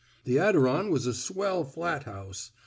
The 0.23 0.37
Adiron 0.37 0.89
was 0.89 1.05
a 1.05 1.13
swell 1.13 1.63
flat 1.63 2.05
house. 2.05 2.53